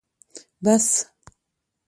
[0.63, 0.89] بس